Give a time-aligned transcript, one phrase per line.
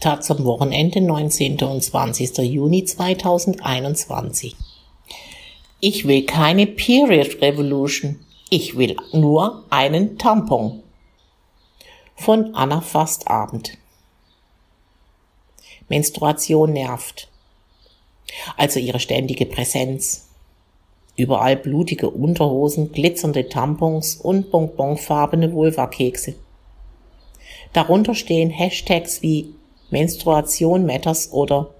[0.00, 1.62] Tag zum Wochenende 19.
[1.62, 2.38] und 20.
[2.38, 4.56] Juni 2021.
[5.78, 8.18] Ich will keine Period Revolution.
[8.48, 10.82] Ich will nur einen Tampon.
[12.16, 13.76] Von Anna Fastabend.
[15.90, 17.28] Menstruation nervt.
[18.56, 20.30] Also ihre ständige Präsenz.
[21.14, 26.36] Überall blutige Unterhosen, glitzernde Tampons und bonbonfarbene Vulva-Kekse.
[27.74, 29.54] Darunter stehen Hashtags wie
[29.90, 31.70] Menstruation Matters oder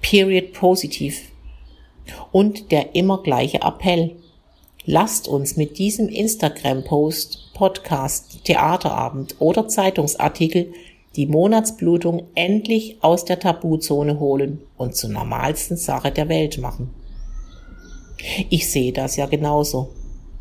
[0.00, 1.16] Period Positive.
[2.32, 4.16] Und der immer gleiche Appell.
[4.84, 10.72] Lasst uns mit diesem Instagram-Post, Podcast, Theaterabend oder Zeitungsartikel
[11.16, 16.90] die Monatsblutung endlich aus der Tabuzone holen und zur normalsten Sache der Welt machen.
[18.50, 19.90] Ich sehe das ja genauso.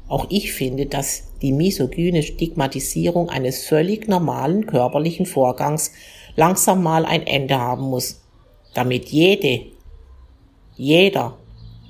[0.07, 5.91] Auch ich finde, dass die misogyne Stigmatisierung eines völlig normalen körperlichen Vorgangs
[6.37, 8.21] langsam mal ein Ende haben muss,
[8.73, 9.65] damit jede,
[10.77, 11.35] jeder,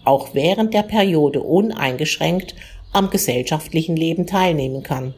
[0.04, 2.56] auch während der Periode uneingeschränkt
[2.94, 5.14] am gesellschaftlichen Leben teilnehmen kann.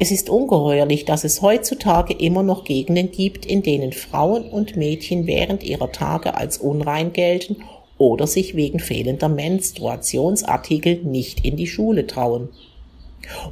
[0.00, 5.26] Es ist ungeheuerlich, dass es heutzutage immer noch Gegenden gibt, in denen Frauen und Mädchen
[5.26, 7.56] während ihrer Tage als unrein gelten
[7.98, 12.48] oder sich wegen fehlender Menstruationsartikel nicht in die Schule trauen.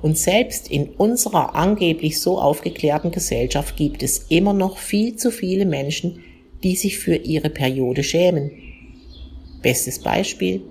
[0.02, 5.66] Und selbst in unserer angeblich so aufgeklärten Gesellschaft gibt es immer noch viel zu viele
[5.66, 6.22] Menschen,
[6.62, 8.50] die sich für ihre Periode schämen.
[9.62, 10.62] Bestes Beispiel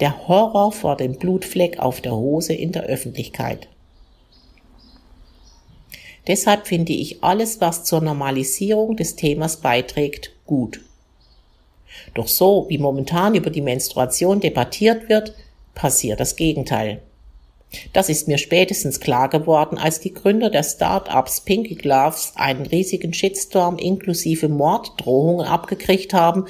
[0.00, 3.68] der Horror vor dem Blutfleck auf der Hose in der Öffentlichkeit.
[6.26, 10.80] Deshalb finde ich alles, was zur Normalisierung des Themas beiträgt, gut.
[12.14, 15.34] Doch so, wie momentan über die Menstruation debattiert wird,
[15.74, 17.02] passiert das Gegenteil.
[17.92, 23.12] Das ist mir spätestens klar geworden, als die Gründer der Start-ups Pinky Gloves einen riesigen
[23.12, 26.46] Shitstorm inklusive Morddrohungen abgekriegt haben,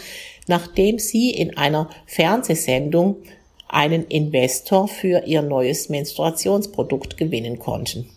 [0.47, 3.17] nachdem sie in einer Fernsehsendung
[3.69, 8.09] einen Investor für ihr neues Menstruationsprodukt gewinnen konnten.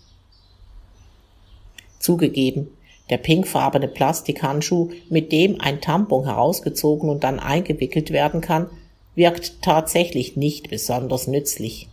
[2.00, 2.69] Zugegeben,
[3.09, 8.68] der pinkfarbene Plastikhandschuh, mit dem ein Tampon herausgezogen und dann eingewickelt werden kann,
[9.16, 11.90] wirkt tatsächlich nicht besonders nützlich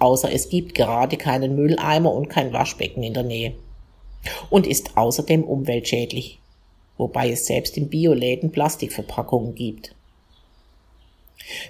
[0.00, 3.54] außer es gibt gerade keinen Mülleimer und kein Waschbecken in der Nähe.
[4.50, 6.40] Und ist außerdem umweltschädlich,
[6.98, 9.94] wobei es selbst in Bioläden Plastikverpackungen gibt.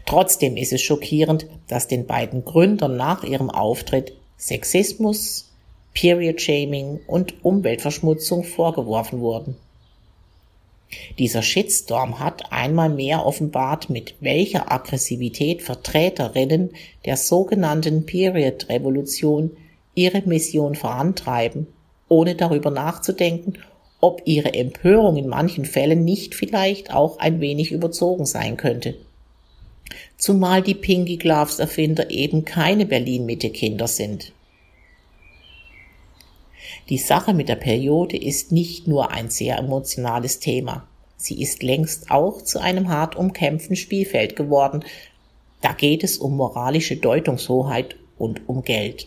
[0.07, 5.51] Trotzdem ist es schockierend, dass den beiden Gründern nach ihrem Auftritt Sexismus,
[5.95, 9.57] Period Shaming und Umweltverschmutzung vorgeworfen wurden.
[11.19, 16.71] Dieser Shitstorm hat einmal mehr offenbart, mit welcher Aggressivität Vertreterinnen
[17.05, 19.57] der sogenannten Period-Revolution
[19.95, 21.69] ihre Mission vorantreiben,
[22.09, 23.55] ohne darüber nachzudenken,
[24.01, 28.97] ob ihre Empörung in manchen Fällen nicht vielleicht auch ein wenig überzogen sein könnte.
[30.17, 34.33] Zumal die Pinky Gloves Erfinder eben keine Berlin-Mitte-Kinder sind.
[36.91, 40.89] Die Sache mit der Periode ist nicht nur ein sehr emotionales Thema.
[41.17, 44.85] Sie ist längst auch zu einem hart umkämpften Spielfeld geworden.
[45.61, 49.07] Da geht es um moralische Deutungshoheit und um Geld.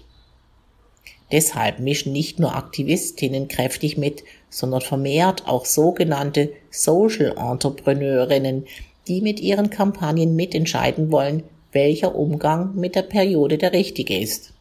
[1.33, 8.66] Deshalb mischen nicht nur Aktivistinnen kräftig mit, sondern vermehrt auch sogenannte Social Entrepreneurinnen,
[9.09, 11.43] die mit ihren Kampagnen mitentscheiden wollen,
[11.73, 14.53] welcher Umgang mit der Periode der richtige ist.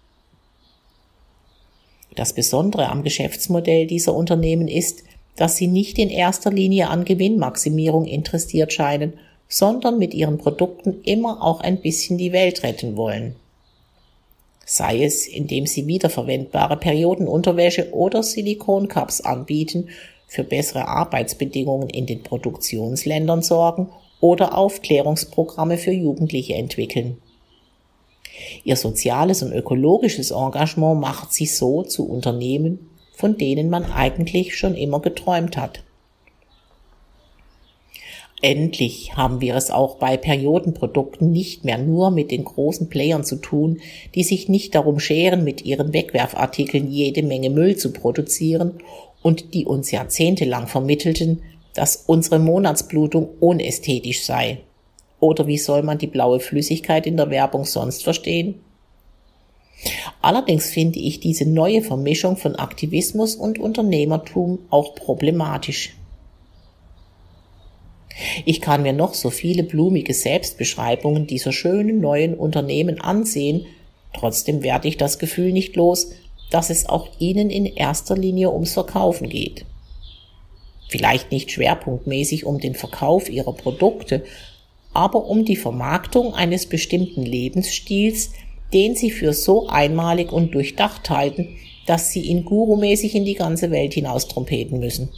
[2.15, 5.03] Das Besondere am Geschäftsmodell dieser Unternehmen ist,
[5.37, 9.15] dass sie nicht in erster Linie an Gewinnmaximierung interessiert scheinen,
[9.49, 13.37] sondern mit ihren Produkten immer auch ein bisschen die Welt retten wollen.
[14.65, 19.89] Sei es, indem sie wiederverwendbare Periodenunterwäsche oder Silikoncups anbieten,
[20.27, 23.91] für bessere Arbeitsbedingungen in den Produktionsländern sorgen
[24.21, 27.19] oder Aufklärungsprogramme für Jugendliche entwickeln.
[28.65, 34.75] Ihr soziales und ökologisches Engagement macht sie so zu Unternehmen, von denen man eigentlich schon
[34.75, 35.83] immer geträumt hat.
[38.45, 43.37] Endlich haben wir es auch bei Periodenprodukten nicht mehr nur mit den großen Playern zu
[43.37, 43.81] tun,
[44.17, 48.81] die sich nicht darum scheren, mit ihren Wegwerfartikeln jede Menge Müll zu produzieren
[49.23, 51.43] und die uns jahrzehntelang vermittelten,
[51.75, 54.59] dass unsere Monatsblutung unästhetisch sei.
[55.23, 58.57] Oder wie soll man die blaue Flüssigkeit in der Werbung sonst verstehen?
[60.21, 65.95] Allerdings finde ich diese neue Vermischung von Aktivismus und Unternehmertum auch problematisch.
[68.45, 73.67] Ich kann mir noch so viele blumige Selbstbeschreibungen dieser schönen neuen Unternehmen ansehen,
[74.13, 76.11] trotzdem werde ich das Gefühl nicht los,
[76.51, 79.67] dass es auch ihnen in erster Linie ums Verkaufen geht.
[80.89, 84.25] Vielleicht nicht schwerpunktmäßig um den Verkauf ihrer Produkte,
[84.95, 88.33] aber um die Vermarktung eines bestimmten Lebensstils,
[88.73, 91.49] den sie für so einmalig und durchdacht halten,
[91.87, 95.11] dass sie ihn gurumäßig in die ganze Welt hinaus trompeten müssen.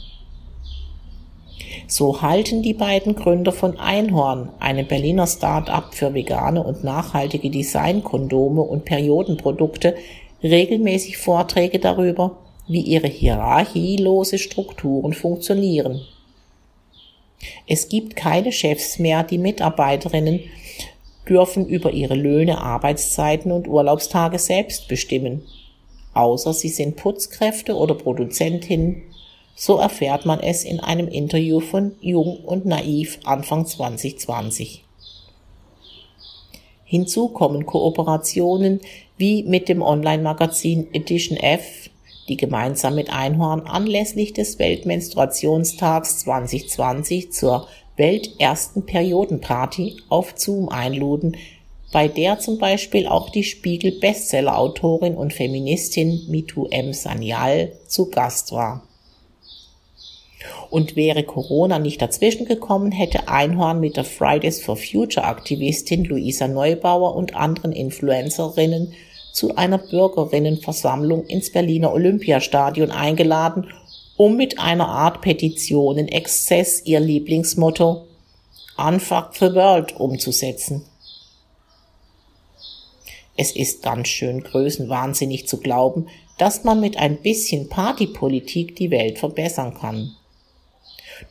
[1.87, 8.61] So halten die beiden Gründer von Einhorn, einem Berliner Start-up für vegane und nachhaltige Designkondome
[8.61, 9.95] und Periodenprodukte,
[10.41, 12.37] regelmäßig Vorträge darüber,
[12.67, 16.01] wie ihre hierarchielose Strukturen funktionieren.
[17.67, 20.41] Es gibt keine Chefs mehr, die Mitarbeiterinnen
[21.27, 25.43] dürfen über ihre Löhne, Arbeitszeiten und Urlaubstage selbst bestimmen.
[26.13, 29.03] Außer sie sind Putzkräfte oder Produzentinnen.
[29.55, 34.83] So erfährt man es in einem Interview von Jung und Naiv Anfang 2020.
[36.85, 38.79] Hinzu kommen Kooperationen
[39.17, 41.89] wie mit dem Online-Magazin Edition F,
[42.27, 47.67] die gemeinsam mit Einhorn anlässlich des Weltmenstruationstags 2020 zur
[47.97, 51.37] weltersten Periodenparty auf Zoom einluden,
[51.91, 56.91] bei der zum Beispiel auch die Spiegel-Bestseller-Autorin und Feministin Mitu M.
[56.93, 58.83] Sanyal zu Gast war.
[60.69, 66.47] Und wäre Corona nicht dazwischen gekommen, hätte Einhorn mit der Fridays for Future Aktivistin Luisa
[66.47, 68.93] Neubauer und anderen Influencerinnen
[69.35, 73.67] zu einer Bürgerinnenversammlung ins Berliner Olympiastadion eingeladen,
[74.15, 78.07] um mit einer Art Petition in Exzess ihr Lieblingsmotto
[78.77, 80.85] Unfuck the World umzusetzen.
[83.35, 89.19] Es ist ganz schön größenwahnsinnig zu glauben, dass man mit ein bisschen Partypolitik die Welt
[89.19, 90.15] verbessern kann.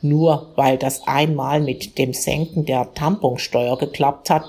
[0.03, 4.43] Nur weil das einmal mit dem Senken der Tamponsteuer geklappt hat,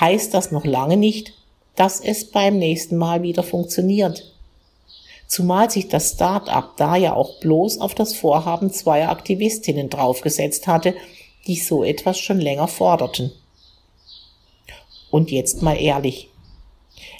[0.00, 1.34] heißt das noch lange nicht,
[1.76, 4.32] dass es beim nächsten Mal wieder funktioniert.
[5.26, 10.94] Zumal sich das Start-up da ja auch bloß auf das Vorhaben zweier Aktivistinnen draufgesetzt hatte,
[11.46, 13.32] die so etwas schon länger forderten.
[15.10, 16.28] Und jetzt mal ehrlich.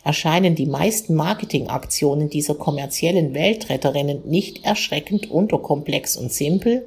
[0.05, 6.87] Erscheinen die meisten Marketingaktionen dieser kommerziellen Weltretterinnen nicht erschreckend unterkomplex und simpel?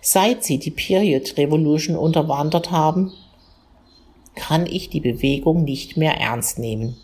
[0.00, 3.12] Seit sie die Period Revolution unterwandert haben,
[4.38, 6.96] kann ich die Bewegung nicht mehr ernst nehmen.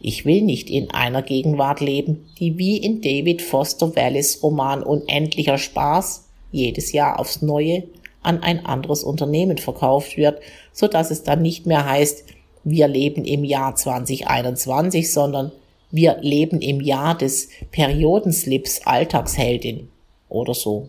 [0.00, 5.58] Ich will nicht in einer Gegenwart leben, die wie in David Foster Wallace Roman Unendlicher
[5.58, 7.84] Spaß jedes Jahr aufs Neue
[8.22, 10.40] an ein anderes Unternehmen verkauft wird,
[10.72, 12.24] so dass es dann nicht mehr heißt,
[12.62, 15.50] wir leben im Jahr 2021, sondern
[15.90, 19.88] wir leben im Jahr des Periodenslips Alltagsheldin
[20.28, 20.88] oder so.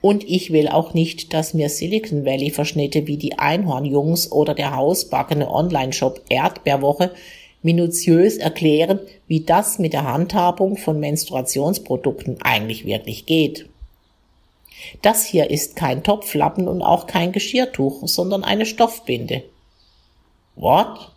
[0.00, 4.76] Und ich will auch nicht, dass mir Silicon Valley Verschnitte wie die Einhornjungs oder der
[4.76, 7.12] hausbackene Online-Shop Erdbeerwoche
[7.62, 13.68] minutiös erklären, wie das mit der Handhabung von Menstruationsprodukten eigentlich wirklich geht.
[15.02, 19.42] Das hier ist kein Topflappen und auch kein Geschirrtuch, sondern eine Stoffbinde.
[20.54, 21.12] What?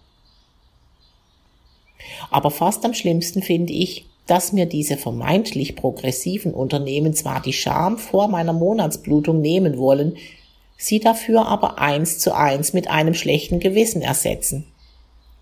[2.32, 7.98] Aber fast am schlimmsten finde ich, dass mir diese vermeintlich progressiven Unternehmen zwar die Scham
[7.98, 10.16] vor meiner Monatsblutung nehmen wollen,
[10.78, 14.72] sie dafür aber eins zu eins mit einem schlechten Gewissen ersetzen.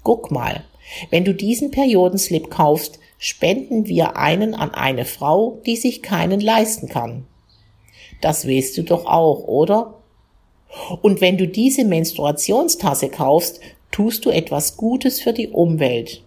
[0.02, 0.64] Guck mal,
[1.12, 6.90] wenn du diesen Periodenslip kaufst, spenden wir einen an eine Frau, die sich keinen leisten
[6.90, 7.28] kann.
[8.22, 10.00] Das willst du doch auch, oder?
[11.04, 13.60] Und wenn du diese Menstruationstasse kaufst,
[13.92, 16.24] tust du etwas Gutes für die Umwelt.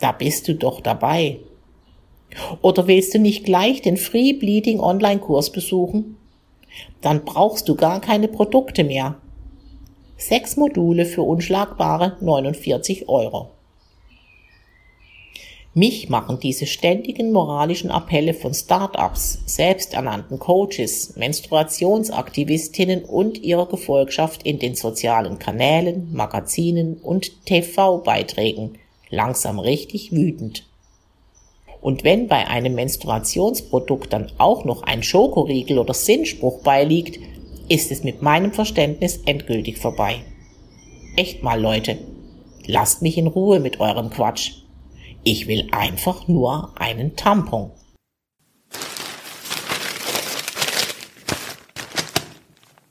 [0.00, 1.40] Da bist du doch dabei.
[2.62, 6.16] Oder willst du nicht gleich den Free Bleeding Online-Kurs besuchen?
[7.00, 9.16] Dann brauchst du gar keine Produkte mehr.
[10.16, 13.50] Sechs Module für unschlagbare 49 Euro.
[15.76, 24.60] Mich machen diese ständigen moralischen Appelle von Startups, selbsternannten Coaches, Menstruationsaktivistinnen und ihrer Gefolgschaft in
[24.60, 28.78] den sozialen Kanälen, Magazinen und TV-Beiträgen
[29.10, 30.64] langsam richtig wütend.
[31.84, 37.18] Und wenn bei einem Menstruationsprodukt dann auch noch ein Schokoriegel oder Sinnspruch beiliegt,
[37.68, 40.24] ist es mit meinem Verständnis endgültig vorbei.
[41.14, 41.98] Echt mal, Leute,
[42.64, 44.52] lasst mich in Ruhe mit eurem Quatsch.
[45.24, 47.70] Ich will einfach nur einen Tampon.